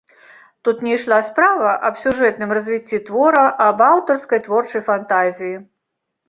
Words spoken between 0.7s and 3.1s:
не ішла справа аб сюжэтным развіцці